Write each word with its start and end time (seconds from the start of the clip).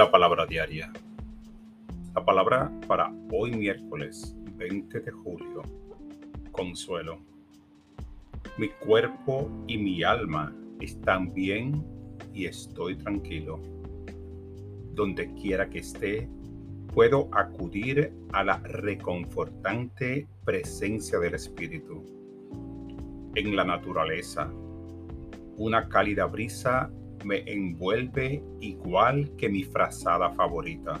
La 0.00 0.10
palabra 0.10 0.46
diaria. 0.46 0.90
La 2.14 2.24
palabra 2.24 2.72
para 2.88 3.12
hoy 3.34 3.50
miércoles 3.50 4.34
20 4.56 4.98
de 4.98 5.10
julio. 5.10 5.60
Consuelo. 6.52 7.18
Mi 8.56 8.70
cuerpo 8.70 9.50
y 9.66 9.76
mi 9.76 10.02
alma 10.02 10.56
están 10.80 11.34
bien 11.34 11.84
y 12.32 12.46
estoy 12.46 12.96
tranquilo. 12.96 13.60
Donde 14.94 15.34
quiera 15.34 15.68
que 15.68 15.80
esté, 15.80 16.30
puedo 16.94 17.28
acudir 17.34 18.10
a 18.32 18.42
la 18.42 18.56
reconfortante 18.60 20.26
presencia 20.46 21.18
del 21.18 21.34
Espíritu. 21.34 22.06
En 23.34 23.54
la 23.54 23.64
naturaleza, 23.64 24.50
una 25.58 25.90
cálida 25.90 26.24
brisa 26.24 26.90
me 27.24 27.42
envuelve 27.50 28.42
igual 28.60 29.34
que 29.36 29.48
mi 29.48 29.64
frazada 29.64 30.30
favorita. 30.32 31.00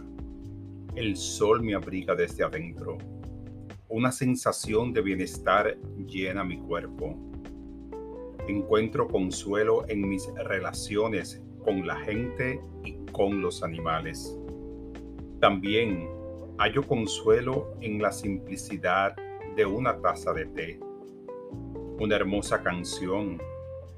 El 0.94 1.16
sol 1.16 1.62
me 1.62 1.74
abriga 1.74 2.14
desde 2.14 2.44
adentro. 2.44 2.98
Una 3.88 4.12
sensación 4.12 4.92
de 4.92 5.02
bienestar 5.02 5.76
llena 6.06 6.44
mi 6.44 6.58
cuerpo. 6.58 7.16
Encuentro 8.48 9.08
consuelo 9.08 9.84
en 9.88 10.08
mis 10.08 10.26
relaciones 10.44 11.42
con 11.64 11.86
la 11.86 11.96
gente 12.00 12.60
y 12.84 12.96
con 13.12 13.40
los 13.40 13.62
animales. 13.62 14.36
También 15.40 16.08
hallo 16.58 16.86
consuelo 16.86 17.74
en 17.80 18.02
la 18.02 18.12
simplicidad 18.12 19.16
de 19.56 19.64
una 19.64 20.00
taza 20.00 20.32
de 20.32 20.46
té, 20.46 20.80
una 21.98 22.16
hermosa 22.16 22.62
canción 22.62 23.40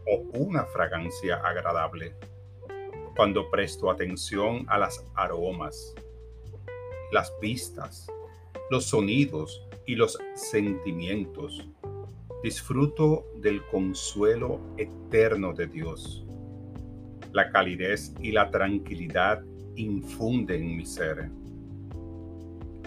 o 0.06 0.22
una 0.38 0.64
fragancia 0.64 1.36
agradable. 1.36 2.14
Cuando 3.16 3.50
presto 3.50 3.90
atención 3.90 4.64
a 4.68 4.78
las 4.78 5.04
aromas, 5.14 5.94
las 7.12 7.32
vistas, 7.40 8.06
los 8.70 8.86
sonidos 8.86 9.66
y 9.86 9.96
los 9.96 10.18
sentimientos, 10.34 11.68
disfruto 12.42 13.26
del 13.36 13.64
consuelo 13.66 14.60
eterno 14.76 15.52
de 15.52 15.66
Dios. 15.66 16.24
La 17.32 17.50
calidez 17.50 18.14
y 18.20 18.32
la 18.32 18.50
tranquilidad 18.50 19.42
infunden 19.76 20.76
mi 20.76 20.84
ser. 20.84 21.30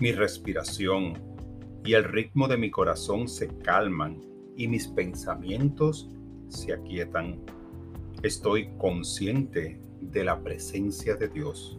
Mi 0.01 0.11
respiración 0.11 1.13
y 1.85 1.93
el 1.93 2.03
ritmo 2.03 2.47
de 2.47 2.57
mi 2.57 2.69
corazón 2.69 3.27
se 3.27 3.47
calman 3.59 4.21
y 4.57 4.67
mis 4.67 4.87
pensamientos 4.87 6.09
se 6.55 6.73
aquietan. 6.73 7.39
Estoy 8.23 8.69
consciente 8.77 9.79
de 10.01 10.23
la 10.23 10.39
presencia 10.39 11.15
de 11.15 11.27
Dios. 11.27 11.77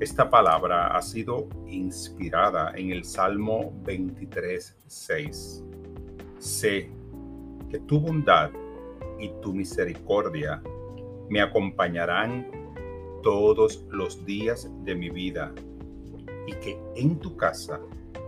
Esta 0.00 0.28
palabra 0.28 0.88
ha 0.88 1.02
sido 1.02 1.48
inspirada 1.68 2.72
en 2.74 2.90
el 2.90 3.04
Salmo 3.04 3.72
23, 3.84 4.76
6. 4.86 5.64
Sé 6.38 6.90
que 7.70 7.78
tu 7.78 8.00
bondad 8.00 8.50
y 9.20 9.30
tu 9.40 9.54
misericordia 9.54 10.60
me 11.28 11.40
acompañarán 11.40 12.50
todos 13.22 13.86
los 13.90 14.24
días 14.26 14.68
de 14.84 14.96
mi 14.96 15.08
vida 15.08 15.54
y 16.46 16.52
que 16.54 16.76
en 16.96 17.18
tu 17.20 17.36
casa, 17.36 17.80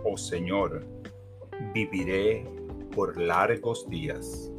oh 0.05 0.17
Señor, 0.17 0.85
viviré 1.73 2.45
por 2.95 3.19
largos 3.19 3.87
días. 3.89 4.49